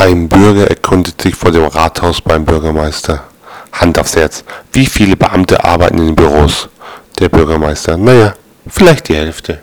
[0.00, 3.22] Ein Bürger erkundigt sich vor dem Rathaus beim Bürgermeister.
[3.70, 4.44] Hand aufs Herz.
[4.72, 6.70] Wie viele Beamte arbeiten in den Büros?
[7.18, 7.98] Der Bürgermeister.
[7.98, 8.32] Naja,
[8.66, 9.58] vielleicht die Hälfte.